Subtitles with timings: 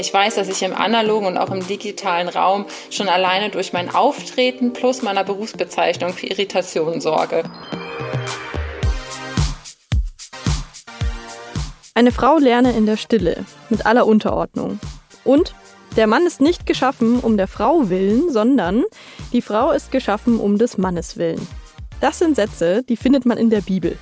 [0.00, 3.92] Ich weiß, dass ich im analogen und auch im digitalen Raum schon alleine durch mein
[3.92, 7.42] Auftreten plus meiner Berufsbezeichnung für Irritationen sorge.
[11.96, 14.78] Eine Frau lerne in der Stille, mit aller Unterordnung.
[15.24, 15.52] Und
[15.96, 18.84] der Mann ist nicht geschaffen um der Frau willen, sondern
[19.32, 21.44] die Frau ist geschaffen um des Mannes willen.
[22.00, 23.98] Das sind Sätze, die findet man in der Bibel.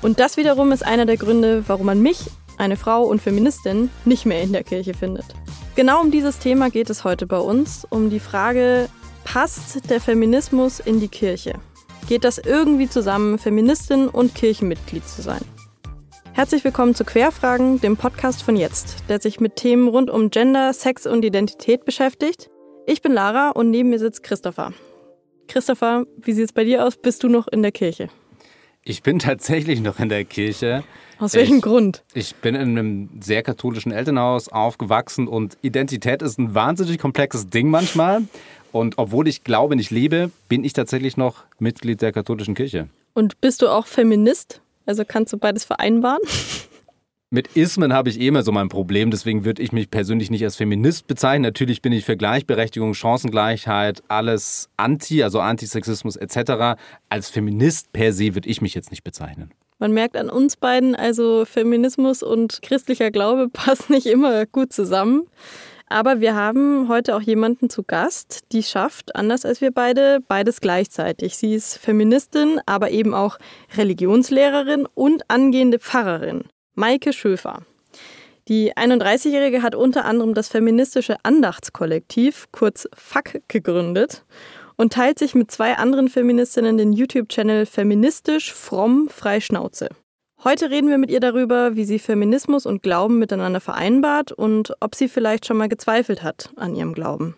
[0.00, 2.20] Und das wiederum ist einer der Gründe, warum man mich
[2.58, 5.26] eine Frau und Feministin, nicht mehr in der Kirche findet.
[5.74, 8.88] Genau um dieses Thema geht es heute bei uns, um die Frage,
[9.24, 11.54] passt der Feminismus in die Kirche?
[12.08, 15.42] Geht das irgendwie zusammen, Feministin und Kirchenmitglied zu sein?
[16.32, 20.72] Herzlich willkommen zu Querfragen, dem Podcast von jetzt, der sich mit Themen rund um Gender,
[20.72, 22.50] Sex und Identität beschäftigt.
[22.86, 24.72] Ich bin Lara und neben mir sitzt Christopher.
[25.48, 26.96] Christopher, wie sieht es bei dir aus?
[26.96, 28.08] Bist du noch in der Kirche?
[28.88, 30.84] Ich bin tatsächlich noch in der Kirche.
[31.18, 32.04] Aus welchem ich, Grund?
[32.14, 37.68] Ich bin in einem sehr katholischen Elternhaus aufgewachsen und Identität ist ein wahnsinnig komplexes Ding
[37.68, 38.22] manchmal.
[38.72, 42.88] Und obwohl ich glaube, nicht lebe, bin ich tatsächlich noch Mitglied der katholischen Kirche.
[43.14, 44.60] Und bist du auch Feminist?
[44.84, 46.20] Also kannst du beides vereinbaren?
[47.30, 50.44] Mit Ismen habe ich eh immer so mein Problem, deswegen würde ich mich persönlich nicht
[50.44, 51.42] als Feminist bezeichnen.
[51.42, 56.78] Natürlich bin ich für Gleichberechtigung, Chancengleichheit, alles Anti, also Antisexismus etc.
[57.08, 59.50] Als Feminist per se würde ich mich jetzt nicht bezeichnen.
[59.80, 65.24] Man merkt an uns beiden, also Feminismus und christlicher Glaube passen nicht immer gut zusammen.
[65.88, 70.60] Aber wir haben heute auch jemanden zu Gast, die schafft, anders als wir beide, beides
[70.60, 71.36] gleichzeitig.
[71.36, 73.38] Sie ist Feministin, aber eben auch
[73.76, 76.44] Religionslehrerin und angehende Pfarrerin.
[76.78, 77.62] Maike Schöfer.
[78.48, 84.26] Die 31-Jährige hat unter anderem das feministische Andachtskollektiv, kurz FAK, gegründet
[84.76, 89.88] und teilt sich mit zwei anderen Feministinnen den YouTube-Channel Feministisch, Fromm, Freischnauze.
[90.44, 94.94] Heute reden wir mit ihr darüber, wie sie Feminismus und Glauben miteinander vereinbart und ob
[94.94, 97.34] sie vielleicht schon mal gezweifelt hat an ihrem Glauben.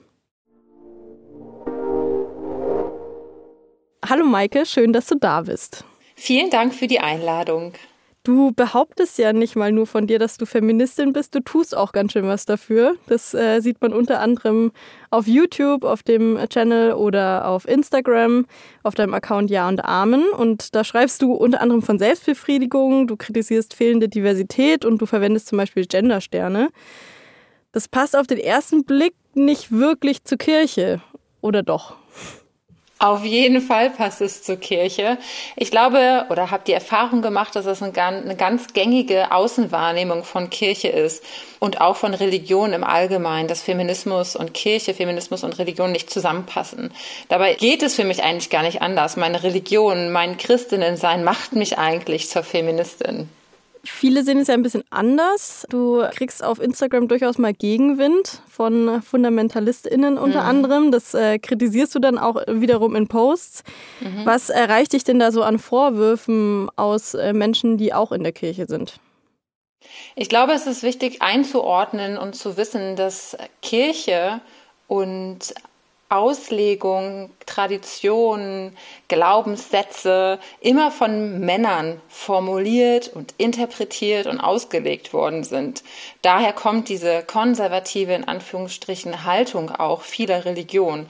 [4.05, 5.85] Hallo Maike, schön, dass du da bist.
[6.17, 7.75] Vielen Dank für die Einladung.
[8.25, 11.93] Du behauptest ja nicht mal nur von dir, dass du Feministin bist, du tust auch
[11.93, 12.97] ganz schön was dafür.
[13.07, 14.73] Das äh, sieht man unter anderem
[15.11, 18.47] auf YouTube, auf dem Channel oder auf Instagram,
[18.83, 20.25] auf deinem Account Ja und Amen.
[20.37, 25.47] Und da schreibst du unter anderem von Selbstbefriedigung, du kritisierst fehlende Diversität und du verwendest
[25.47, 26.69] zum Beispiel Gendersterne.
[27.73, 31.01] Das passt auf den ersten Blick nicht wirklich zur Kirche,
[31.41, 31.97] oder doch?
[33.01, 35.19] Auf jeden Fall passt es zur Kirche.
[35.55, 37.93] Ich glaube oder habe die Erfahrung gemacht, dass es eine
[38.37, 41.23] ganz gängige Außenwahrnehmung von Kirche ist
[41.61, 46.93] und auch von Religion im Allgemeinen, dass Feminismus und Kirche, Feminismus und Religion nicht zusammenpassen.
[47.29, 49.17] Dabei geht es für mich eigentlich gar nicht anders.
[49.17, 53.29] Meine Religion, mein Christinnensein macht mich eigentlich zur Feministin.
[53.85, 55.67] Viele sehen es ja ein bisschen anders.
[55.71, 60.49] Du kriegst auf Instagram durchaus mal Gegenwind von FundamentalistInnen unter mhm.
[60.49, 60.93] anderem.
[60.93, 63.65] Das äh, kritisierst du dann auch wiederum in Posts.
[64.01, 64.25] Mhm.
[64.25, 68.33] Was erreicht dich denn da so an Vorwürfen aus äh, Menschen, die auch in der
[68.33, 69.01] Kirche sind?
[70.17, 74.41] Ich glaube, es ist wichtig einzuordnen und zu wissen, dass Kirche
[74.89, 75.55] und
[76.11, 78.77] Auslegung, Traditionen,
[79.09, 85.83] Glaubenssätze immer von Männern formuliert und interpretiert und ausgelegt worden sind.
[86.23, 91.09] Daher kommt diese konservative in Anführungsstrichen Haltung auch vieler Religionen.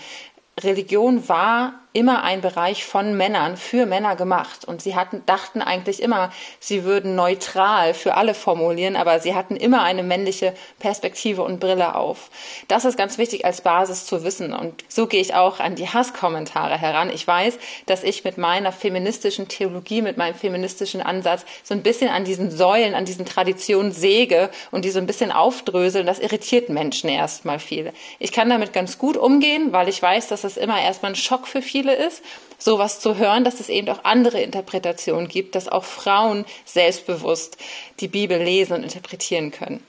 [0.61, 6.01] Religion war immer ein Bereich von Männern für Männer gemacht und sie hatten dachten eigentlich
[6.01, 11.59] immer, sie würden neutral für alle formulieren, aber sie hatten immer eine männliche Perspektive und
[11.59, 12.31] Brille auf.
[12.69, 15.89] Das ist ganz wichtig als Basis zu wissen und so gehe ich auch an die
[15.89, 17.11] Hasskommentare heran.
[17.13, 22.11] Ich weiß, dass ich mit meiner feministischen Theologie, mit meinem feministischen Ansatz so ein bisschen
[22.11, 26.07] an diesen Säulen, an diesen Traditionen säge und die so ein bisschen aufdröseln.
[26.07, 27.93] Das irritiert Menschen erstmal viele.
[28.21, 31.49] Ich kann damit ganz gut umgehen, weil ich weiß, dass es immer erstmal ein Schock
[31.49, 32.23] für viele viele ist,
[32.59, 37.57] sowas zu hören, dass es eben auch andere Interpretationen gibt, dass auch Frauen selbstbewusst
[38.01, 39.81] die Bibel lesen und interpretieren können.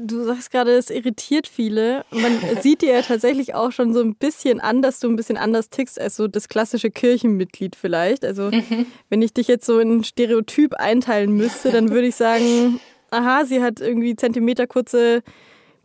[0.00, 2.04] Du sagst gerade, es irritiert viele.
[2.10, 5.36] Man sieht dir ja tatsächlich auch schon so ein bisschen an, dass du ein bisschen
[5.36, 8.24] anders tickst als so das klassische Kirchenmitglied vielleicht.
[8.24, 8.86] Also mhm.
[9.10, 12.80] wenn ich dich jetzt so in ein Stereotyp einteilen müsste, dann würde ich sagen,
[13.10, 15.22] aha, sie hat irgendwie zentimeterkurze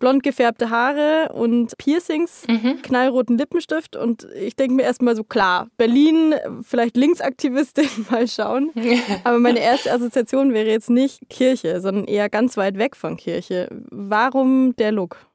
[0.02, 2.82] blond gefärbte Haare und Piercings, mhm.
[2.82, 3.96] knallroten Lippenstift.
[3.96, 8.72] Und ich denke mir erstmal so, klar, Berlin, vielleicht Linksaktivistin, mal schauen.
[9.24, 13.70] Aber meine erste Assoziation wäre jetzt nicht Kirche, sondern eher ganz weit weg von Kirche.
[13.90, 15.31] Warum der Look?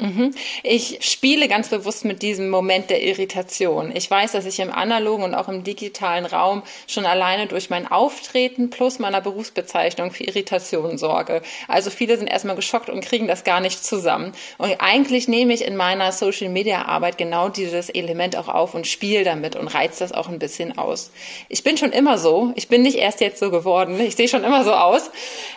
[0.00, 0.34] Mhm.
[0.62, 3.94] Ich spiele ganz bewusst mit diesem Moment der Irritation.
[3.94, 7.86] Ich weiß, dass ich im analogen und auch im digitalen Raum schon alleine durch mein
[7.90, 11.42] Auftreten plus meiner Berufsbezeichnung für Irritationen sorge.
[11.68, 14.32] Also viele sind erstmal geschockt und kriegen das gar nicht zusammen.
[14.58, 18.86] Und eigentlich nehme ich in meiner Social Media Arbeit genau dieses Element auch auf und
[18.86, 21.10] spiele damit und reize das auch ein bisschen aus.
[21.48, 22.52] Ich bin schon immer so.
[22.54, 24.00] Ich bin nicht erst jetzt so geworden.
[24.00, 25.10] Ich sehe schon immer so aus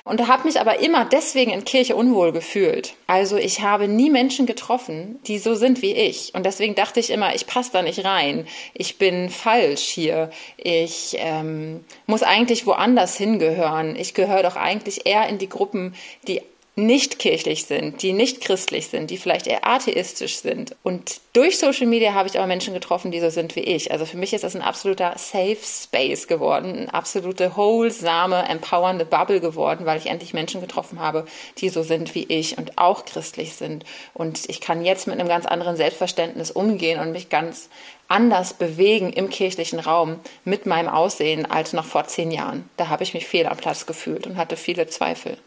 [0.04, 2.96] und habe mich aber immer deswegen in Kirche unwohl gefühlt.
[3.08, 6.34] Also ich habe nie Menschen Menschen getroffen, die so sind wie ich.
[6.34, 8.48] Und deswegen dachte ich immer, ich passe da nicht rein.
[8.74, 10.32] Ich bin falsch hier.
[10.58, 13.96] Ich ähm, muss eigentlich woanders hingehören.
[13.96, 15.94] Ich gehöre doch eigentlich eher in die Gruppen,
[16.28, 16.42] die
[16.76, 20.76] nicht kirchlich sind, die nicht christlich sind, die vielleicht eher atheistisch sind.
[20.82, 23.92] Und durch Social Media habe ich aber Menschen getroffen, die so sind wie ich.
[23.92, 29.40] Also für mich ist das ein absoluter Safe Space geworden, eine absolute wholesome, empowernde Bubble
[29.40, 31.26] geworden, weil ich endlich Menschen getroffen habe,
[31.60, 33.86] die so sind wie ich und auch christlich sind.
[34.16, 37.70] Und ich kann jetzt mit einem ganz anderen Selbstverständnis umgehen und mich ganz
[38.08, 42.68] anders bewegen im kirchlichen Raum mit meinem Aussehen als noch vor zehn Jahren.
[42.78, 45.38] Da habe ich mich fehl am Platz gefühlt und hatte viele Zweifel.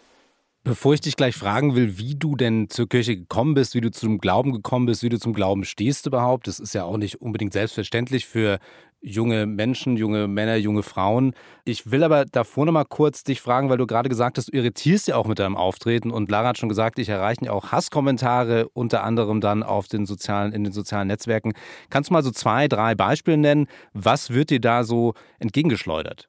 [0.67, 3.93] Bevor ich dich gleich fragen will, wie du denn zur Kirche gekommen bist, wie du
[3.93, 7.21] zum Glauben gekommen bist, wie du zum Glauben stehst überhaupt, das ist ja auch nicht
[7.21, 8.59] unbedingt selbstverständlich für
[9.01, 11.35] junge Menschen, junge Männer, junge Frauen.
[11.65, 14.57] Ich will aber davor noch mal kurz dich fragen, weil du gerade gesagt hast, du
[14.57, 17.71] irritierst ja auch mit deinem Auftreten und Lara hat schon gesagt, dich erreichen ja auch
[17.71, 21.53] Hasskommentare, unter anderem dann auf den sozialen, in den sozialen Netzwerken.
[21.91, 23.69] Kannst du mal so zwei, drei Beispiele nennen?
[23.93, 26.29] Was wird dir da so entgegengeschleudert?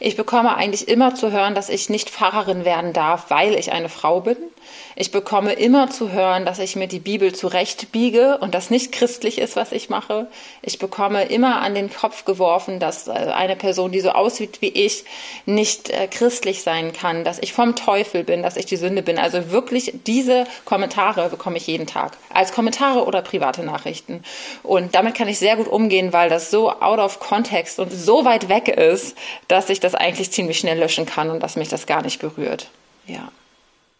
[0.00, 3.88] Ich bekomme eigentlich immer zu hören, dass ich nicht Pfarrerin werden darf, weil ich eine
[3.88, 4.36] Frau bin.
[4.98, 9.38] Ich bekomme immer zu hören, dass ich mir die Bibel zurechtbiege und das nicht christlich
[9.38, 10.28] ist, was ich mache.
[10.62, 14.68] Ich bekomme immer an den Kopf geworfen, dass äh, eine Person, die so aussieht wie
[14.68, 15.04] ich,
[15.44, 19.18] nicht äh, christlich sein kann, dass ich vom Teufel bin, dass ich die Sünde bin.
[19.18, 22.16] Also wirklich diese Kommentare bekomme ich jeden Tag.
[22.30, 24.22] Als Kommentare oder private Nachrichten.
[24.62, 28.24] Und damit kann ich sehr gut umgehen, weil das so out of context und so
[28.24, 29.16] weit weg ist,
[29.48, 32.68] dass ich das eigentlich ziemlich schnell löschen kann und dass mich das gar nicht berührt.
[33.06, 33.30] Ja.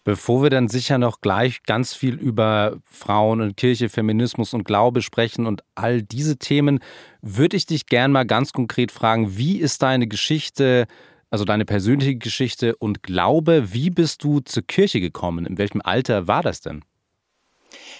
[0.04, 5.02] Bevor wir dann sicher noch gleich ganz viel über Frauen und Kirche, Feminismus und Glaube
[5.02, 6.78] sprechen und all diese Themen,
[7.22, 10.86] würde ich dich gern mal ganz konkret fragen, wie ist deine Geschichte,
[11.28, 15.44] also deine persönliche Geschichte und Glaube, wie bist du zur Kirche gekommen?
[15.44, 16.84] In welchem Alter war das denn?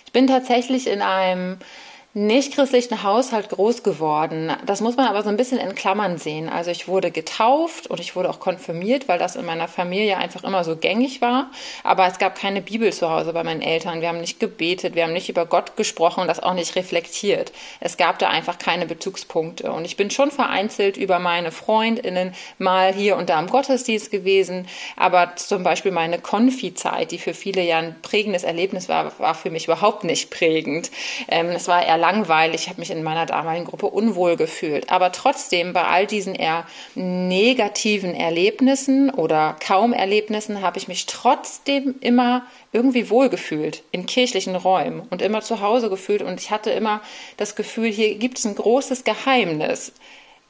[0.05, 1.59] Ich bin tatsächlich in einem
[2.17, 4.51] nichtchristlichen Haushalt groß geworden.
[4.65, 6.49] Das muss man aber so ein bisschen in Klammern sehen.
[6.49, 10.43] Also ich wurde getauft und ich wurde auch konfirmiert, weil das in meiner Familie einfach
[10.43, 11.51] immer so gängig war.
[11.85, 14.01] Aber es gab keine Bibel zu Hause bei meinen Eltern.
[14.01, 17.53] Wir haben nicht gebetet, wir haben nicht über Gott gesprochen und das auch nicht reflektiert.
[17.81, 19.71] Es gab da einfach keine Bezugspunkte.
[19.71, 24.69] Und ich bin schon vereinzelt über meine Freundinnen mal hier und da im Gottesdienst gewesen.
[24.97, 29.51] Aber zum Beispiel meine Konfi-Zeit, die für viele ja ein prägendes Erlebnis war, war für
[29.51, 30.91] mich überhaupt nicht prägend.
[31.29, 34.91] Ähm, es war eher langweilig, ich habe mich in meiner damaligen Gruppe unwohl gefühlt.
[34.91, 36.65] Aber trotzdem, bei all diesen eher
[36.95, 45.03] negativen Erlebnissen oder kaum Erlebnissen, habe ich mich trotzdem immer irgendwie wohlgefühlt in kirchlichen Räumen
[45.11, 46.23] und immer zu Hause gefühlt.
[46.23, 47.01] Und ich hatte immer
[47.37, 49.93] das Gefühl, hier gibt es ein großes Geheimnis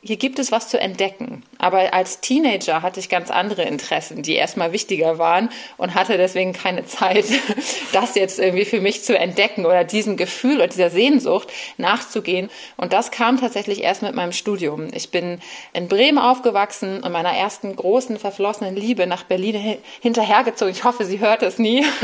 [0.07, 1.43] hier gibt es was zu entdecken.
[1.59, 6.53] Aber als Teenager hatte ich ganz andere Interessen, die erstmal wichtiger waren und hatte deswegen
[6.53, 7.25] keine Zeit,
[7.93, 12.51] das jetzt irgendwie für mich zu entdecken oder diesem Gefühl oder dieser Sehnsucht nachzugehen.
[12.77, 14.89] Und das kam tatsächlich erst mit meinem Studium.
[14.93, 15.41] Ich bin
[15.73, 20.73] in Bremen aufgewachsen und meiner ersten großen verflossenen Liebe nach Berlin hinterhergezogen.
[20.73, 21.85] Ich hoffe, sie hört es nie.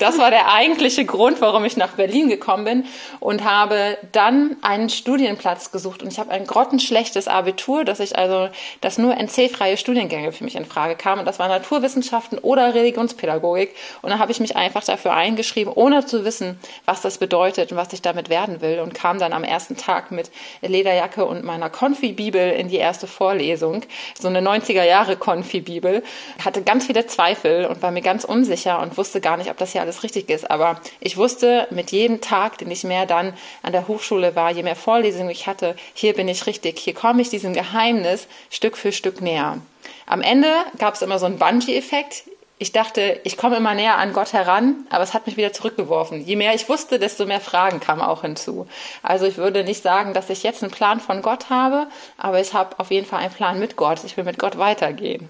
[0.00, 2.84] Das war der eigentliche Grund, warum ich nach Berlin gekommen bin
[3.20, 8.16] und habe dann einen Studienplatz gesucht und ich habe ein grottenschlechtes Abi Abitur, dass ich
[8.16, 8.48] also,
[8.80, 11.20] dass nur NC-freie Studiengänge für mich in Frage kamen.
[11.20, 13.74] Und das war Naturwissenschaften oder Religionspädagogik.
[14.02, 17.78] Und dann habe ich mich einfach dafür eingeschrieben, ohne zu wissen, was das bedeutet und
[17.78, 18.80] was ich damit werden will.
[18.80, 20.30] Und kam dann am ersten Tag mit
[20.62, 23.82] Lederjacke und meiner Konfi-Bibel in die erste Vorlesung.
[24.18, 26.02] So eine 90er-Jahre-Konfi-Bibel.
[26.42, 29.72] Hatte ganz viele Zweifel und war mir ganz unsicher und wusste gar nicht, ob das
[29.72, 30.50] hier alles richtig ist.
[30.50, 34.62] Aber ich wusste mit jedem Tag, den ich mehr dann an der Hochschule war, je
[34.62, 38.92] mehr Vorlesungen ich hatte, hier bin ich richtig, hier komme ich diesem Geheimnis Stück für
[38.92, 39.58] Stück näher.
[40.06, 42.24] Am Ende gab es immer so einen Bungee-Effekt.
[42.58, 46.24] Ich dachte, ich komme immer näher an Gott heran, aber es hat mich wieder zurückgeworfen.
[46.24, 48.68] Je mehr ich wusste, desto mehr Fragen kamen auch hinzu.
[49.02, 52.54] Also ich würde nicht sagen, dass ich jetzt einen Plan von Gott habe, aber ich
[52.54, 54.04] habe auf jeden Fall einen Plan mit Gott.
[54.04, 55.28] Ich will mit Gott weitergehen.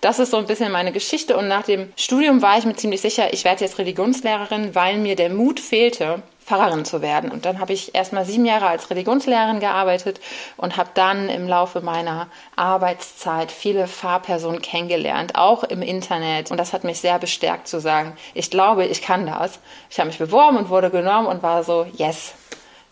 [0.00, 3.00] Das ist so ein bisschen meine Geschichte und nach dem Studium war ich mir ziemlich
[3.00, 7.32] sicher, ich werde jetzt Religionslehrerin, weil mir der Mut fehlte, Pfarrerin zu werden.
[7.32, 10.20] Und dann habe ich erst mal sieben Jahre als Religionslehrerin gearbeitet
[10.56, 16.52] und habe dann im Laufe meiner Arbeitszeit viele Fahrpersonen kennengelernt, auch im Internet.
[16.52, 19.58] Und das hat mich sehr bestärkt zu sagen, ich glaube, ich kann das.
[19.90, 22.34] Ich habe mich beworben und wurde genommen und war so, yes,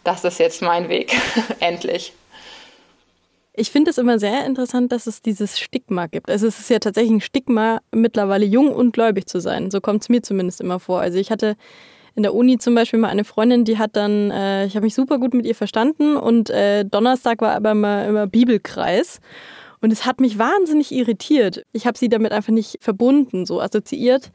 [0.02, 1.16] das ist jetzt mein Weg,
[1.60, 2.12] endlich.
[3.56, 6.28] Ich finde es immer sehr interessant, dass es dieses Stigma gibt.
[6.28, 9.70] Also es ist ja tatsächlich ein Stigma, mittlerweile jung und gläubig zu sein.
[9.70, 11.00] So kommt es mir zumindest immer vor.
[11.00, 11.56] Also ich hatte
[12.14, 14.94] in der Uni zum Beispiel mal eine Freundin, die hat dann, äh, ich habe mich
[14.94, 19.20] super gut mit ihr verstanden und äh, Donnerstag war aber immer, immer Bibelkreis.
[19.80, 21.66] Und es hat mich wahnsinnig irritiert.
[21.72, 24.30] Ich habe sie damit einfach nicht verbunden, so assoziiert.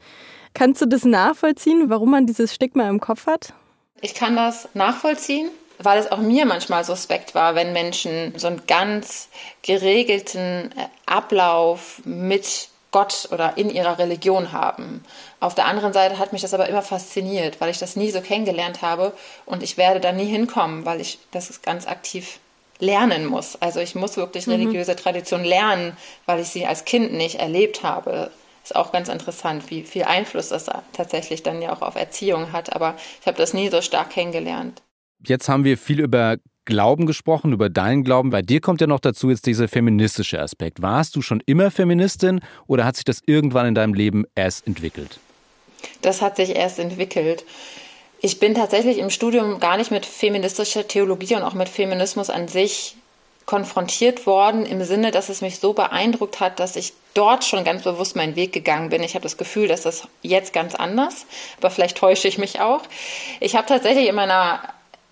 [0.54, 3.52] Kannst du das nachvollziehen, warum man dieses Stigma im Kopf hat?
[4.00, 8.62] Ich kann das nachvollziehen, weil es auch mir manchmal suspekt war, wenn Menschen so einen
[8.66, 9.28] ganz
[9.62, 15.04] geregelten äh, Ablauf mit Gott oder in ihrer Religion haben.
[15.40, 18.20] Auf der anderen Seite hat mich das aber immer fasziniert, weil ich das nie so
[18.20, 19.14] kennengelernt habe
[19.46, 22.38] und ich werde da nie hinkommen, weil ich das ganz aktiv
[22.78, 23.56] lernen muss.
[23.56, 24.54] Also ich muss wirklich mhm.
[24.54, 28.30] religiöse Tradition lernen, weil ich sie als Kind nicht erlebt habe.
[28.62, 32.74] Ist auch ganz interessant, wie viel Einfluss das tatsächlich dann ja auch auf Erziehung hat,
[32.74, 34.82] aber ich habe das nie so stark kennengelernt.
[35.26, 38.30] Jetzt haben wir viel über Glauben gesprochen, über deinen Glauben.
[38.30, 40.82] Bei dir kommt ja noch dazu jetzt dieser feministische Aspekt.
[40.82, 45.18] Warst du schon immer Feministin oder hat sich das irgendwann in deinem Leben erst entwickelt?
[46.02, 47.44] Das hat sich erst entwickelt.
[48.20, 52.48] Ich bin tatsächlich im Studium gar nicht mit feministischer Theologie und auch mit Feminismus an
[52.48, 52.96] sich
[53.46, 57.82] konfrontiert worden, im Sinne, dass es mich so beeindruckt hat, dass ich dort schon ganz
[57.82, 59.02] bewusst meinen Weg gegangen bin.
[59.02, 61.26] Ich habe das Gefühl, dass das jetzt ganz anders,
[61.58, 62.82] aber vielleicht täusche ich mich auch.
[63.40, 64.62] Ich habe tatsächlich in meiner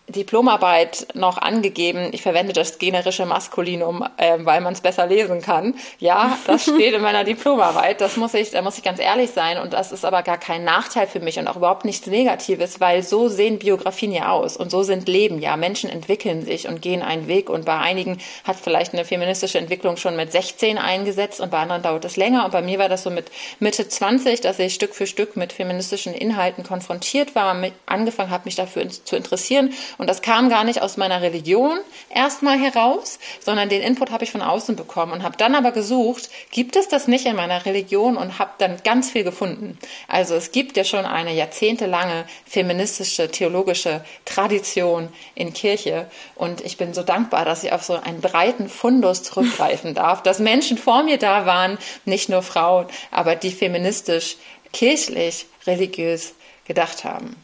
[0.08, 5.74] Diplomarbeit noch angegeben, ich verwende das generische Maskulinum, äh, weil man es besser lesen kann.
[5.98, 8.00] Ja, das steht in meiner Diplomarbeit.
[8.00, 9.58] Das muss ich, da muss ich ganz ehrlich sein.
[9.58, 13.02] Und das ist aber gar kein Nachteil für mich und auch überhaupt nichts Negatives, weil
[13.02, 15.56] so sehen Biografien ja aus und so sind Leben ja.
[15.56, 19.98] Menschen entwickeln sich und gehen einen Weg und bei einigen hat vielleicht eine feministische Entwicklung
[19.98, 22.46] schon mit 16 eingesetzt und bei anderen dauert es länger.
[22.46, 25.52] Und bei mir war das so mit Mitte 20, dass ich Stück für Stück mit
[25.52, 30.80] feministischen Inhalten konfrontiert war, angefangen habe, mich dafür zu interessieren und das kam gar nicht
[30.80, 31.78] aus meiner Religion
[32.08, 36.30] erstmal heraus, sondern den Input habe ich von außen bekommen und habe dann aber gesucht,
[36.52, 39.76] gibt es das nicht in meiner Religion und habe dann ganz viel gefunden.
[40.06, 46.94] Also es gibt ja schon eine jahrzehntelange feministische, theologische Tradition in Kirche und ich bin
[46.94, 51.18] so dankbar, dass ich auf so einen breiten Fundus zurückgreifen darf, dass Menschen vor mir
[51.18, 54.36] da waren, nicht nur Frauen, aber die feministisch,
[54.72, 56.34] kirchlich, religiös
[56.66, 57.36] gedacht haben.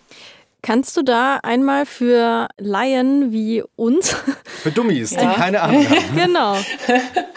[0.64, 4.16] Kannst du da einmal für Laien wie uns.
[4.62, 5.34] Für Dummies, die ja.
[5.34, 6.16] keine Ahnung haben.
[6.16, 6.56] genau.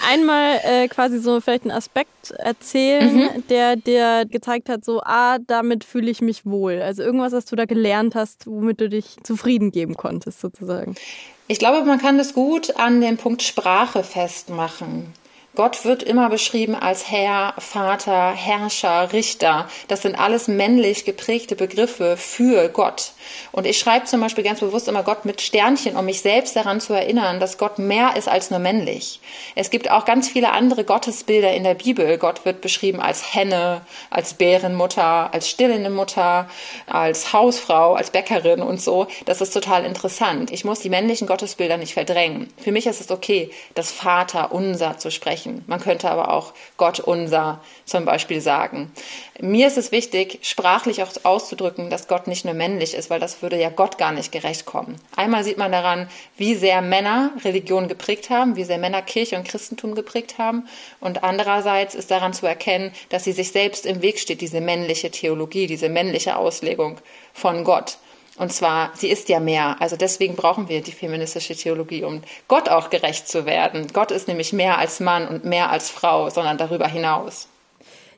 [0.09, 3.47] Einmal äh, quasi so vielleicht einen Aspekt erzählen, mhm.
[3.49, 6.81] der dir gezeigt hat, so, ah, damit fühle ich mich wohl.
[6.81, 10.95] Also irgendwas, was du da gelernt hast, womit du dich zufrieden geben konntest, sozusagen.
[11.49, 15.13] Ich glaube, man kann das gut an dem Punkt Sprache festmachen.
[15.57, 19.67] Gott wird immer beschrieben als Herr, Vater, Herrscher, Richter.
[19.87, 23.13] Das sind alles männlich geprägte Begriffe für Gott.
[23.51, 26.79] Und ich schreibe zum Beispiel ganz bewusst immer Gott mit Sternchen, um mich selbst daran
[26.79, 29.19] zu erinnern, dass Gott mehr ist als nur männlich.
[29.55, 32.19] Es gibt auch ganz viele andere Gottesbilder in der Bibel.
[32.19, 36.47] Gott wird beschrieben als Henne, als Bärenmutter, als stillende Mutter,
[36.85, 39.07] als Hausfrau, als Bäckerin und so.
[39.25, 40.51] Das ist total interessant.
[40.51, 42.53] Ich muss die männlichen Gottesbilder nicht verdrängen.
[42.57, 45.63] Für mich ist es okay, das Vater unser zu sprechen sprechen.
[45.67, 48.91] Man könnte aber auch Gott unser zum Beispiel sagen.
[49.39, 53.41] Mir ist es wichtig, sprachlich auch auszudrücken, dass Gott nicht nur männlich ist, weil das
[53.41, 54.95] würde ja Gott gar nicht gerecht kommen.
[55.15, 59.47] Einmal sieht man daran, wie sehr Männer Religion geprägt haben, wie sehr Männer Kirche und
[59.47, 60.67] Christentum geprägt haben.
[60.99, 65.11] Und andererseits ist daran zu erkennen, dass sie sich selbst im Weg steht, diese männliche
[65.11, 66.97] Theologie, diese männliche Auslegung
[67.33, 67.97] von Gott.
[68.37, 69.77] Und zwar, sie ist ja mehr.
[69.79, 73.87] Also deswegen brauchen wir die feministische Theologie, um Gott auch gerecht zu werden.
[73.93, 77.47] Gott ist nämlich mehr als Mann und mehr als Frau, sondern darüber hinaus.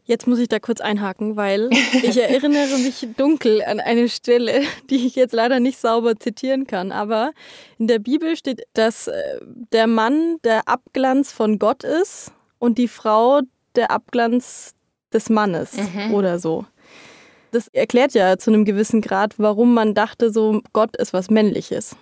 [0.09, 1.69] Jetzt muss ich da kurz einhaken, weil
[2.03, 6.91] ich erinnere mich dunkel an eine Stelle, die ich jetzt leider nicht sauber zitieren kann.
[6.91, 7.31] Aber
[7.77, 9.13] in der Bibel steht, dass äh,
[9.71, 13.41] der Mann der Abglanz von Gott ist und die Frau
[13.75, 14.73] der Abglanz
[15.13, 16.13] des Mannes mhm.
[16.13, 16.65] oder so.
[17.51, 21.96] Das erklärt ja zu einem gewissen Grad, warum man dachte, so Gott ist was Männliches.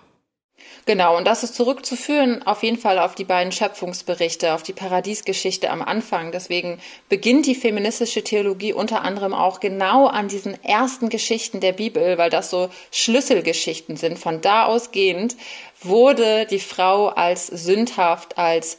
[0.86, 5.70] Genau, und das ist zurückzuführen auf jeden Fall auf die beiden Schöpfungsberichte, auf die Paradiesgeschichte
[5.70, 6.32] am Anfang.
[6.32, 12.18] Deswegen beginnt die feministische Theologie unter anderem auch genau an diesen ersten Geschichten der Bibel,
[12.18, 14.18] weil das so Schlüsselgeschichten sind.
[14.18, 15.36] Von da ausgehend
[15.82, 18.78] wurde die Frau als sündhaft, als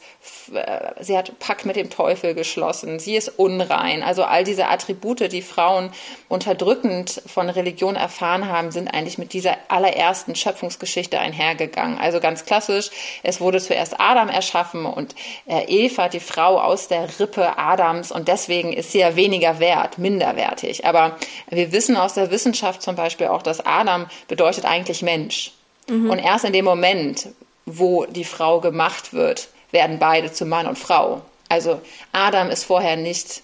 [0.52, 4.02] äh, sie hat Pakt mit dem Teufel geschlossen, sie ist unrein.
[4.02, 5.92] Also all diese Attribute, die Frauen
[6.28, 11.98] unterdrückend von Religion erfahren haben, sind eigentlich mit dieser allerersten Schöpfungsgeschichte einhergegangen.
[11.98, 12.90] Also ganz klassisch,
[13.22, 15.14] es wurde zuerst Adam erschaffen und
[15.46, 19.96] äh, Eva, die Frau aus der Rippe Adams und deswegen ist sie ja weniger wert,
[19.98, 20.84] minderwertig.
[20.84, 21.16] Aber
[21.48, 25.52] wir wissen aus der Wissenschaft zum Beispiel auch, dass Adam bedeutet eigentlich Mensch.
[25.90, 26.10] Mhm.
[26.10, 27.28] Und erst in dem Moment,
[27.66, 31.22] wo die Frau gemacht wird, werden beide zu Mann und Frau.
[31.48, 31.80] Also
[32.12, 33.42] Adam ist vorher nicht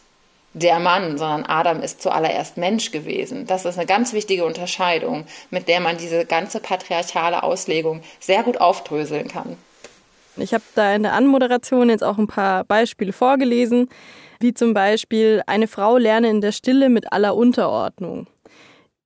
[0.55, 3.47] der Mann, sondern Adam ist zuallererst Mensch gewesen.
[3.47, 8.59] Das ist eine ganz wichtige Unterscheidung, mit der man diese ganze patriarchale Auslegung sehr gut
[8.59, 9.57] aufdröseln kann.
[10.37, 13.89] Ich habe da in der Anmoderation jetzt auch ein paar Beispiele vorgelesen,
[14.41, 18.27] wie zum Beispiel eine Frau lerne in der Stille mit aller Unterordnung.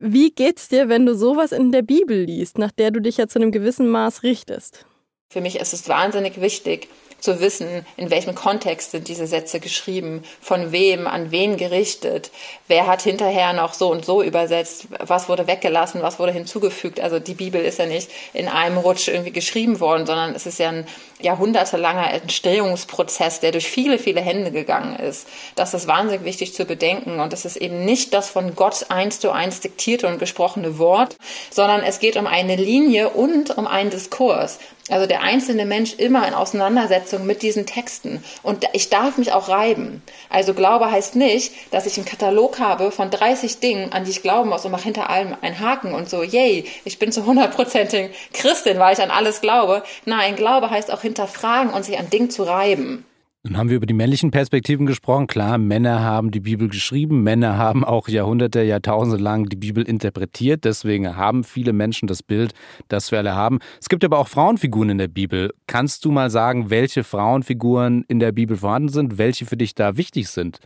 [0.02, 3.28] Wie geht's dir, wenn du sowas in der Bibel liest, nach der du dich ja
[3.28, 4.86] zu einem gewissen Maß richtest?
[5.32, 6.88] Für mich ist es wahnsinnig wichtig,
[7.20, 12.30] zu wissen, in welchem Kontext sind diese Sätze geschrieben, von wem, an wen gerichtet,
[12.66, 16.98] wer hat hinterher noch so und so übersetzt, was wurde weggelassen, was wurde hinzugefügt.
[16.98, 20.58] Also die Bibel ist ja nicht in einem Rutsch irgendwie geschrieben worden, sondern es ist
[20.58, 20.86] ja ein
[21.20, 25.28] jahrhundertelanger Entstehungsprozess, der durch viele, viele Hände gegangen ist.
[25.54, 29.20] Das ist wahnsinnig wichtig zu bedenken und es ist eben nicht das von Gott eins
[29.20, 31.16] zu eins diktierte und gesprochene Wort,
[31.50, 34.58] sondern es geht um eine Linie und um einen Diskurs.
[34.90, 38.22] Also der einzelne Mensch immer in Auseinandersetzung mit diesen Texten.
[38.42, 40.02] Und ich darf mich auch reiben.
[40.28, 44.22] Also Glaube heißt nicht, dass ich einen Katalog habe von 30 Dingen, an die ich
[44.22, 48.10] glauben muss und mache hinter allem einen Haken und so, yay, ich bin zu hundertprozentigen
[48.32, 49.82] Christin, weil ich an alles glaube.
[50.04, 53.04] Nein, Glaube heißt auch hinterfragen und sich an Dingen zu reiben.
[53.42, 55.26] Nun haben wir über die männlichen Perspektiven gesprochen.
[55.26, 60.66] Klar, Männer haben die Bibel geschrieben, Männer haben auch Jahrhunderte, Jahrtausende lang die Bibel interpretiert.
[60.66, 62.52] Deswegen haben viele Menschen das Bild,
[62.88, 63.60] das wir alle haben.
[63.80, 65.54] Es gibt aber auch Frauenfiguren in der Bibel.
[65.66, 69.96] Kannst du mal sagen, welche Frauenfiguren in der Bibel vorhanden sind, welche für dich da
[69.96, 70.60] wichtig sind?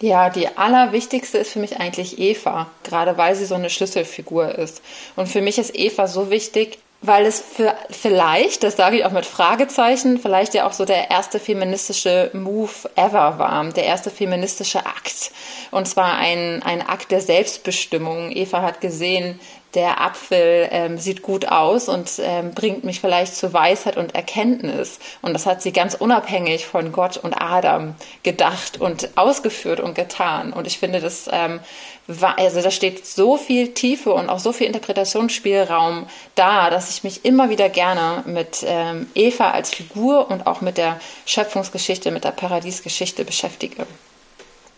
[0.00, 4.82] Ja, die allerwichtigste ist für mich eigentlich Eva, gerade weil sie so eine Schlüsselfigur ist.
[5.14, 9.12] Und für mich ist Eva so wichtig, weil es für, vielleicht, das sage ich auch
[9.12, 14.84] mit Fragezeichen, vielleicht ja auch so der erste feministische Move ever war, der erste feministische
[14.86, 15.30] Akt.
[15.70, 18.30] Und zwar ein, ein Akt der Selbstbestimmung.
[18.30, 19.40] Eva hat gesehen,
[19.76, 24.98] der Apfel ähm, sieht gut aus und ähm, bringt mich vielleicht zu Weisheit und Erkenntnis.
[25.20, 30.54] Und das hat sie ganz unabhängig von Gott und Adam gedacht und ausgeführt und getan.
[30.54, 31.60] Und ich finde, das ähm,
[32.06, 37.04] war, also da steht so viel Tiefe und auch so viel Interpretationsspielraum da, dass ich
[37.04, 42.24] mich immer wieder gerne mit ähm, Eva als Figur und auch mit der Schöpfungsgeschichte, mit
[42.24, 43.86] der Paradiesgeschichte beschäftige.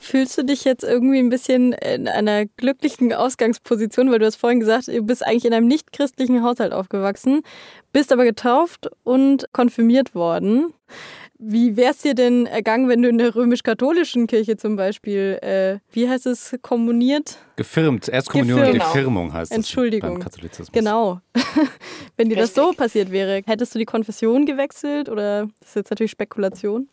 [0.00, 4.60] Fühlst du dich jetzt irgendwie ein bisschen in einer glücklichen Ausgangsposition, weil du hast vorhin
[4.60, 7.42] gesagt, du bist eigentlich in einem nicht christlichen Haushalt aufgewachsen,
[7.92, 10.72] bist aber getauft und konfirmiert worden.
[11.40, 15.78] Wie wäre es dir denn ergangen, wenn du in der römisch-katholischen Kirche zum Beispiel, äh,
[15.92, 17.38] wie heißt es, kommuniert?
[17.54, 18.08] Gefirmt.
[18.08, 18.82] Erstkommunion Gefirmt.
[18.82, 20.10] und Firmung heißt Entschuldigung.
[20.10, 20.72] es beim Katholizismus.
[20.72, 21.20] Genau.
[22.16, 25.90] wenn dir das so passiert wäre, hättest du die Konfession gewechselt oder das ist jetzt
[25.90, 26.88] natürlich Spekulation?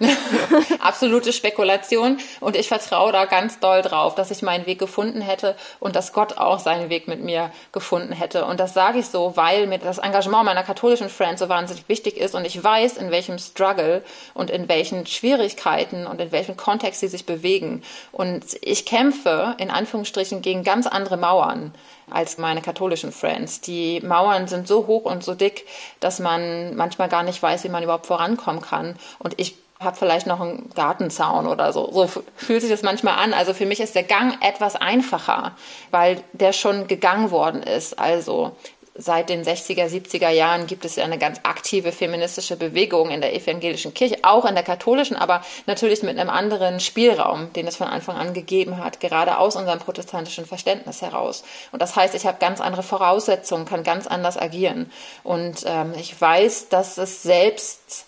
[0.80, 5.56] Absolute Spekulation und ich vertraue da ganz doll drauf, dass ich meinen Weg gefunden hätte
[5.80, 8.44] und dass Gott auch seinen Weg mit mir gefunden hätte.
[8.44, 12.16] Und das sage ich so, weil mir das Engagement meiner katholischen Friends so wahnsinnig wichtig
[12.16, 14.02] ist und ich weiß, in welchem Struggle
[14.34, 17.82] und in welchen Schwierigkeiten und in welchem Kontext sie sich bewegen.
[18.12, 21.74] Und ich kämpfe in Anführungsstrichen gegen ganz andere Mauern
[22.10, 23.60] als meine katholischen Friends.
[23.60, 25.66] Die Mauern sind so hoch und so dick,
[26.00, 28.96] dass man manchmal gar nicht weiß, wie man überhaupt vorankommen kann.
[29.18, 31.90] Und ich habe vielleicht noch einen Gartenzaun oder so.
[31.92, 33.32] So fühlt sich das manchmal an.
[33.32, 35.52] Also für mich ist der Gang etwas einfacher,
[35.90, 37.98] weil der schon gegangen worden ist.
[37.98, 38.56] Also
[38.98, 43.32] seit den 60er, 70er Jahren gibt es ja eine ganz aktive feministische Bewegung in der
[43.34, 47.86] evangelischen Kirche, auch in der katholischen, aber natürlich mit einem anderen Spielraum, den es von
[47.86, 51.44] Anfang an gegeben hat, gerade aus unserem protestantischen Verständnis heraus.
[51.70, 54.90] Und das heißt, ich habe ganz andere Voraussetzungen, kann ganz anders agieren.
[55.22, 58.07] Und ähm, ich weiß, dass es selbst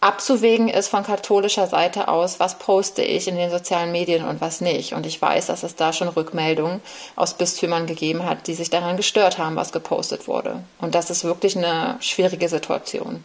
[0.00, 4.60] abzuwägen ist von katholischer Seite aus, was poste ich in den sozialen Medien und was
[4.60, 4.92] nicht.
[4.92, 6.80] Und ich weiß, dass es da schon Rückmeldungen
[7.16, 10.62] aus Bistümern gegeben hat, die sich daran gestört haben, was gepostet wurde.
[10.80, 13.24] Und das ist wirklich eine schwierige Situation.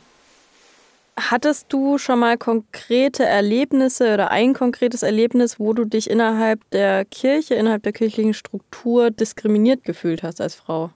[1.20, 7.06] Hattest du schon mal konkrete Erlebnisse oder ein konkretes Erlebnis, wo du dich innerhalb der
[7.06, 10.90] Kirche, innerhalb der kirchlichen Struktur diskriminiert gefühlt hast als Frau?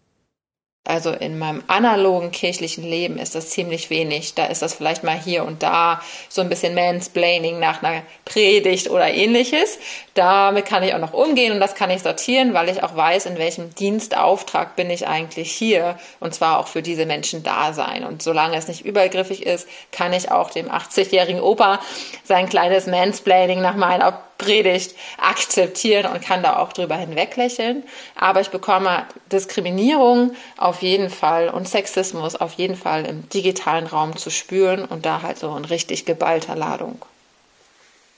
[0.88, 4.36] Also in meinem analogen kirchlichen Leben ist das ziemlich wenig.
[4.36, 8.92] Da ist das vielleicht mal hier und da so ein bisschen Mansplaining nach einer Predigt
[8.92, 9.80] oder ähnliches.
[10.16, 13.26] Damit kann ich auch noch umgehen und das kann ich sortieren, weil ich auch weiß,
[13.26, 18.06] in welchem Dienstauftrag bin ich eigentlich hier und zwar auch für diese Menschen da sein.
[18.06, 21.82] Und solange es nicht übergriffig ist, kann ich auch dem 80-jährigen Opa
[22.24, 27.84] sein kleines Mansplaining nach meiner Predigt akzeptieren und kann da auch drüber hinweglächeln.
[28.16, 34.16] Aber ich bekomme Diskriminierung auf jeden Fall und Sexismus auf jeden Fall im digitalen Raum
[34.16, 37.02] zu spüren und da halt so in richtig geballter Ladung.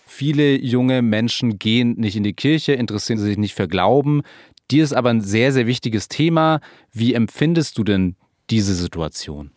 [0.07, 4.23] Viele junge Menschen gehen nicht in die Kirche, interessieren sich nicht für Glauben.
[4.71, 6.61] Dir ist aber ein sehr, sehr wichtiges Thema.
[6.93, 8.15] Wie empfindest du denn
[8.49, 9.51] diese Situation?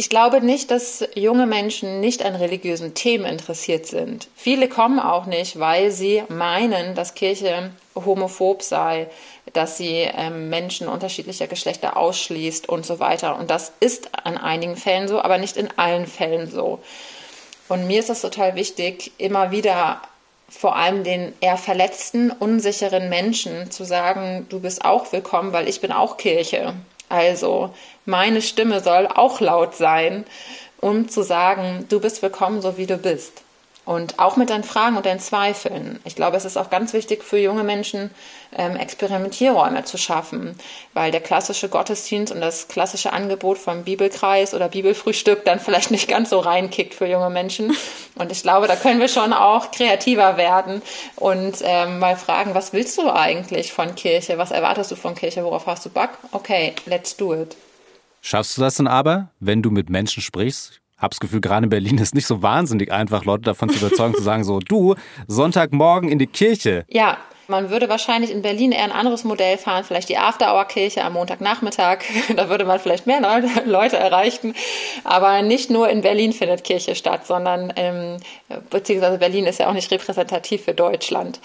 [0.00, 4.28] Ich glaube nicht, dass junge Menschen nicht an religiösen Themen interessiert sind.
[4.36, 9.08] Viele kommen auch nicht, weil sie meinen, dass Kirche homophob sei,
[9.54, 13.36] dass sie ähm, Menschen unterschiedlicher Geschlechter ausschließt und so weiter.
[13.38, 16.78] Und das ist an einigen Fällen so, aber nicht in allen Fällen so.
[17.68, 20.00] Und mir ist es total wichtig, immer wieder
[20.48, 25.80] vor allem den eher verletzten, unsicheren Menschen zu sagen, du bist auch willkommen, weil ich
[25.80, 26.74] bin auch Kirche.
[27.10, 27.74] Also
[28.06, 30.24] meine Stimme soll auch laut sein,
[30.80, 33.42] um zu sagen, du bist willkommen, so wie du bist.
[33.88, 35.98] Und auch mit deinen Fragen und deinen Zweifeln.
[36.04, 38.10] Ich glaube, es ist auch ganz wichtig für junge Menschen,
[38.54, 40.58] ähm, Experimentierräume zu schaffen,
[40.92, 46.06] weil der klassische Gottesdienst und das klassische Angebot vom Bibelkreis oder Bibelfrühstück dann vielleicht nicht
[46.06, 47.74] ganz so reinkickt für junge Menschen.
[48.16, 50.82] Und ich glaube, da können wir schon auch kreativer werden
[51.16, 54.36] und ähm, mal fragen, was willst du eigentlich von Kirche?
[54.36, 55.44] Was erwartest du von Kirche?
[55.44, 56.10] Worauf hast du Bock?
[56.32, 57.56] Okay, let's do it.
[58.20, 60.82] Schaffst du das denn aber, wenn du mit Menschen sprichst?
[60.98, 64.22] Hab's Gefühl, gerade in Berlin ist nicht so wahnsinnig einfach, Leute davon zu überzeugen, zu
[64.22, 64.94] sagen, so, du,
[65.26, 66.84] Sonntagmorgen in die Kirche.
[66.88, 71.14] Ja, man würde wahrscheinlich in Berlin eher ein anderes Modell fahren, vielleicht die After-Hour-Kirche am
[71.14, 72.00] Montagnachmittag.
[72.36, 73.20] Da würde man vielleicht mehr
[73.66, 74.54] Leute erreichen.
[75.04, 78.18] Aber nicht nur in Berlin findet Kirche statt, sondern ähm,
[78.68, 81.40] beziehungsweise Berlin ist ja auch nicht repräsentativ für Deutschland.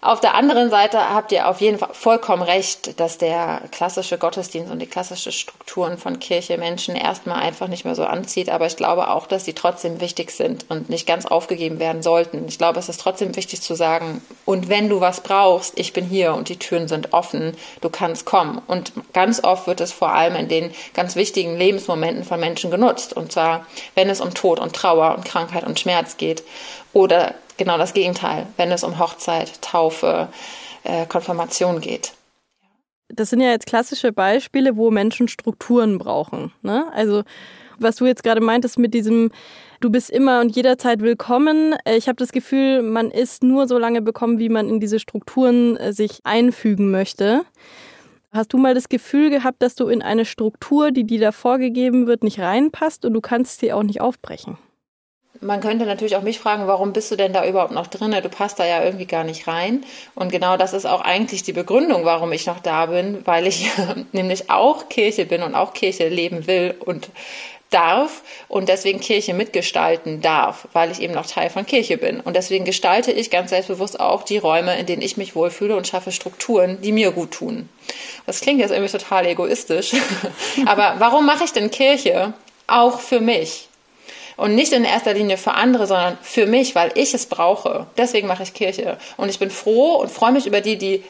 [0.00, 4.70] Auf der anderen Seite habt ihr auf jeden Fall vollkommen recht, dass der klassische Gottesdienst
[4.70, 8.48] und die klassische Strukturen von Kirche Menschen erstmal einfach nicht mehr so anzieht.
[8.48, 12.46] Aber ich glaube auch, dass sie trotzdem wichtig sind und nicht ganz aufgegeben werden sollten.
[12.46, 16.04] Ich glaube, es ist trotzdem wichtig zu sagen, und wenn du was brauchst, ich bin
[16.04, 18.62] hier und die Türen sind offen, du kannst kommen.
[18.68, 23.14] Und ganz oft wird es vor allem in den ganz wichtigen Lebensmomenten von Menschen genutzt.
[23.14, 26.44] Und zwar, wenn es um Tod und Trauer und Krankheit und Schmerz geht
[26.92, 30.28] oder genau das Gegenteil, wenn es um Hochzeit, Taufe,
[30.84, 32.14] äh, Konfirmation geht.
[33.08, 36.52] Das sind ja jetzt klassische Beispiele, wo Menschen Strukturen brauchen.
[36.62, 36.86] Ne?
[36.92, 37.24] Also
[37.78, 39.30] was du jetzt gerade meintest mit diesem,
[39.80, 41.74] du bist immer und jederzeit willkommen.
[41.84, 44.98] Äh, ich habe das Gefühl, man ist nur so lange bekommen, wie man in diese
[44.98, 47.42] Strukturen äh, sich einfügen möchte.
[48.30, 52.06] Hast du mal das Gefühl gehabt, dass du in eine Struktur, die dir da vorgegeben
[52.06, 54.58] wird, nicht reinpasst und du kannst sie auch nicht aufbrechen?
[55.40, 58.10] Man könnte natürlich auch mich fragen, warum bist du denn da überhaupt noch drin?
[58.10, 59.84] Du passt da ja irgendwie gar nicht rein.
[60.14, 63.70] Und genau das ist auch eigentlich die Begründung, warum ich noch da bin, weil ich
[64.12, 67.10] nämlich auch Kirche bin und auch Kirche leben will und
[67.70, 72.20] darf und deswegen Kirche mitgestalten darf, weil ich eben noch Teil von Kirche bin.
[72.20, 75.86] Und deswegen gestalte ich ganz selbstbewusst auch die Räume, in denen ich mich wohlfühle und
[75.86, 77.68] schaffe Strukturen, die mir gut tun.
[78.26, 79.92] Das klingt jetzt irgendwie total egoistisch.
[80.66, 82.32] Aber warum mache ich denn Kirche?
[82.66, 83.67] Auch für mich.
[84.38, 87.86] Und nicht in erster Linie für andere, sondern für mich, weil ich es brauche.
[87.96, 88.96] Deswegen mache ich Kirche.
[89.16, 91.02] Und ich bin froh und freue mich über die, die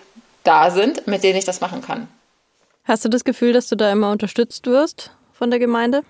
[0.45, 2.09] da sind, mit denen ich das machen kann.
[2.85, 6.05] Hast du das Gefühl, dass du da immer unterstützt wirst von der Gemeinde?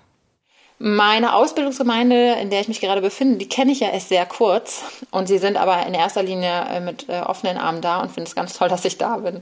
[0.77, 4.81] Meine Ausbildungsgemeinde, in der ich mich gerade befinde, die kenne ich ja erst sehr kurz.
[5.11, 8.29] Und sie sind aber in erster Linie äh, mit äh, offenen Armen da und finde
[8.29, 9.41] es ganz toll, dass ich da bin.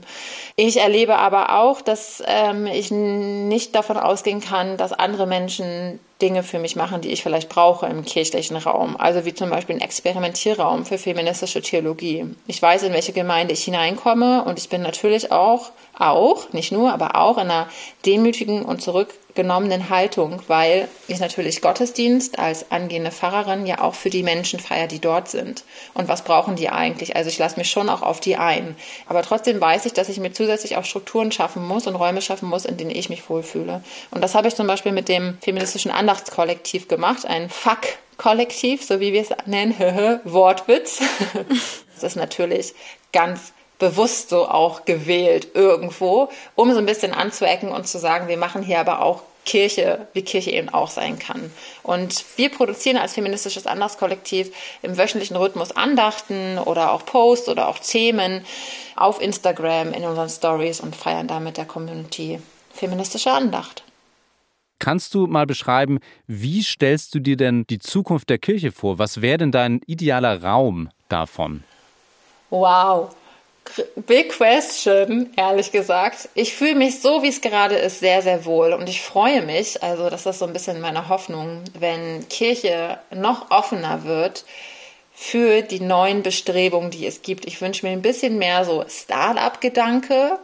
[0.56, 6.42] Ich erlebe aber auch, dass ähm, ich nicht davon ausgehen kann, dass andere Menschen Dinge
[6.42, 8.96] für mich machen, die ich vielleicht brauche im kirchlichen Raum.
[8.98, 12.26] Also wie zum Beispiel ein Experimentierraum für feministische Theologie.
[12.46, 16.92] Ich weiß, in welche Gemeinde ich hineinkomme und ich bin natürlich auch, auch, nicht nur,
[16.92, 17.68] aber auch in einer
[18.06, 24.22] demütigen und zurückgenommenen Haltung, weil ich natürlich Gottesdienst als angehende Pfarrerin ja auch für die
[24.22, 25.64] Menschen feiere, die dort sind.
[25.94, 27.16] Und was brauchen die eigentlich?
[27.16, 28.76] Also ich lasse mich schon auch auf die ein.
[29.06, 32.48] Aber trotzdem weiß ich, dass ich mir zusätzlich auch Strukturen schaffen muss und Räume schaffen
[32.48, 33.82] muss, in denen ich mich wohlfühle.
[34.10, 39.12] Und das habe ich zum Beispiel mit dem feministischen Andachtskollektiv gemacht, ein Fuck-Kollektiv, so wie
[39.12, 39.74] wir es nennen,
[40.24, 41.00] Wortwitz.
[42.00, 42.74] Das ist natürlich
[43.12, 48.36] ganz bewusst so auch gewählt irgendwo, um so ein bisschen anzuecken und zu sagen, wir
[48.36, 51.52] machen hier aber auch Kirche, wie Kirche eben auch sein kann.
[51.82, 57.80] Und wir produzieren als feministisches Andachtskollektiv im wöchentlichen Rhythmus Andachten oder auch Posts oder auch
[57.80, 58.46] Themen
[58.94, 62.40] auf Instagram in unseren Stories und feiern da mit der Community
[62.72, 63.82] feministische Andacht.
[64.78, 68.98] Kannst du mal beschreiben, wie stellst du dir denn die Zukunft der Kirche vor?
[68.98, 71.64] Was wäre denn dein idealer Raum davon?
[72.50, 73.10] Wow,
[74.06, 76.28] big question, ehrlich gesagt.
[76.34, 78.72] Ich fühle mich so, wie es gerade ist, sehr, sehr wohl.
[78.72, 83.50] Und ich freue mich, also das ist so ein bisschen meine Hoffnung, wenn Kirche noch
[83.50, 84.44] offener wird
[85.12, 87.46] für die neuen Bestrebungen, die es gibt.
[87.46, 90.38] Ich wünsche mir ein bisschen mehr so Start-up-Gedanke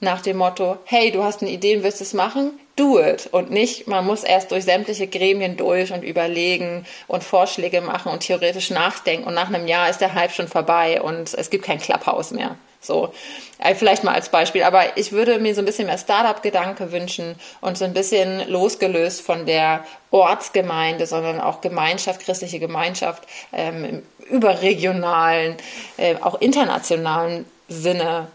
[0.00, 2.58] nach dem Motto, hey, du hast eine Idee und willst es machen?
[2.76, 3.28] Do it.
[3.32, 8.20] Und nicht, man muss erst durch sämtliche Gremien durch und überlegen und Vorschläge machen und
[8.20, 9.26] theoretisch nachdenken.
[9.26, 12.56] Und nach einem Jahr ist der Hype schon vorbei und es gibt kein Clubhouse mehr.
[12.80, 13.12] So,
[13.58, 14.62] äh, vielleicht mal als Beispiel.
[14.62, 19.20] Aber ich würde mir so ein bisschen mehr Startup-Gedanke wünschen und so ein bisschen losgelöst
[19.20, 25.56] von der Ortsgemeinde, sondern auch Gemeinschaft, christliche Gemeinschaft ähm, im überregionalen,
[25.98, 28.28] äh, auch internationalen Sinne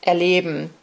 [0.00, 0.74] erleben.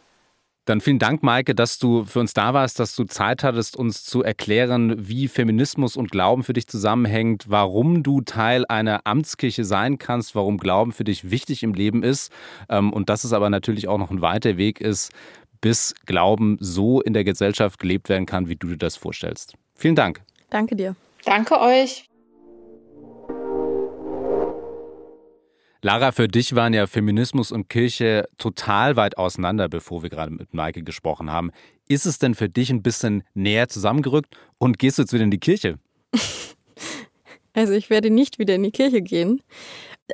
[0.66, 4.04] Dann vielen Dank, Maike, dass du für uns da warst, dass du Zeit hattest, uns
[4.04, 9.98] zu erklären, wie Feminismus und Glauben für dich zusammenhängt, warum du Teil einer Amtskirche sein
[9.98, 12.32] kannst, warum Glauben für dich wichtig im Leben ist
[12.68, 15.12] ähm, und dass es aber natürlich auch noch ein weiter Weg ist,
[15.60, 19.54] bis Glauben so in der Gesellschaft gelebt werden kann, wie du dir das vorstellst.
[19.76, 20.20] Vielen Dank.
[20.50, 20.96] Danke dir.
[21.24, 22.08] Danke euch.
[25.82, 30.54] Lara, für dich waren ja Feminismus und Kirche total weit auseinander, bevor wir gerade mit
[30.54, 31.50] Maike gesprochen haben.
[31.88, 35.30] Ist es denn für dich ein bisschen näher zusammengerückt und gehst du jetzt wieder in
[35.30, 35.78] die Kirche?
[37.58, 39.40] Also ich werde nicht wieder in die Kirche gehen.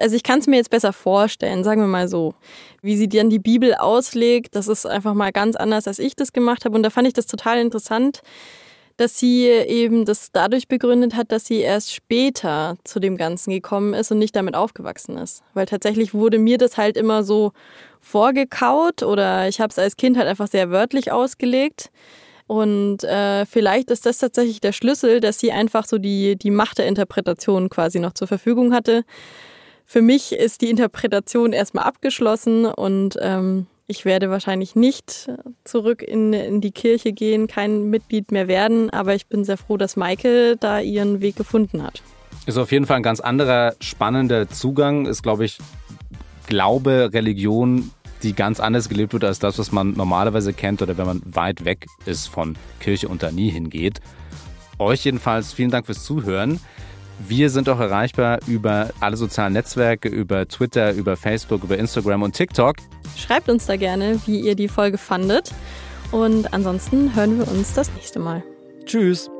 [0.00, 2.36] Also ich kann es mir jetzt besser vorstellen, sagen wir mal so.
[2.82, 6.32] Wie sie dann die Bibel auslegt, das ist einfach mal ganz anders, als ich das
[6.32, 6.76] gemacht habe.
[6.76, 8.22] Und da fand ich das total interessant,
[8.96, 13.94] dass sie eben das dadurch begründet hat, dass sie erst später zu dem Ganzen gekommen
[13.94, 15.42] ist und nicht damit aufgewachsen ist.
[15.54, 17.52] Weil tatsächlich wurde mir das halt immer so
[18.00, 21.90] vorgekaut oder ich habe es als Kind halt einfach sehr wörtlich ausgelegt.
[22.46, 26.78] Und äh, vielleicht ist das tatsächlich der Schlüssel, dass sie einfach so die, die Macht
[26.78, 29.04] der Interpretation quasi noch zur Verfügung hatte.
[29.86, 35.30] Für mich ist die Interpretation erstmal abgeschlossen und ähm, ich werde wahrscheinlich nicht
[35.64, 39.76] zurück in, in die Kirche gehen, kein Mitglied mehr werden, aber ich bin sehr froh,
[39.76, 42.02] dass Maike da ihren Weg gefunden hat.
[42.46, 45.04] Ist auf jeden Fall ein ganz anderer, spannender Zugang.
[45.04, 45.58] Ist, glaube ich,
[46.46, 47.90] Glaube, Religion,
[48.22, 51.66] die ganz anders gelebt wird als das, was man normalerweise kennt oder wenn man weit
[51.66, 54.00] weg ist von Kirche und da nie hingeht.
[54.78, 56.60] Euch jedenfalls vielen Dank fürs Zuhören.
[57.28, 62.34] Wir sind auch erreichbar über alle sozialen Netzwerke, über Twitter, über Facebook, über Instagram und
[62.34, 62.76] TikTok.
[63.16, 65.52] Schreibt uns da gerne, wie ihr die Folge fandet.
[66.10, 68.42] Und ansonsten hören wir uns das nächste Mal.
[68.84, 69.30] Tschüss.